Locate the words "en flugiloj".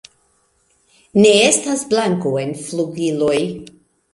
2.45-3.39